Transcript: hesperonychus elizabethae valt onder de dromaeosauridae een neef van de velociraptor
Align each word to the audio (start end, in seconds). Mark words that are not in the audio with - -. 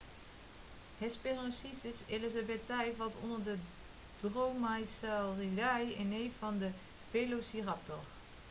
hesperonychus 0.99 1.99
elizabethae 2.15 2.95
valt 2.97 3.15
onder 3.23 3.43
de 3.45 3.57
dromaeosauridae 4.21 5.97
een 5.99 6.09
neef 6.09 6.31
van 6.39 6.57
de 6.57 6.69
velociraptor 7.11 8.03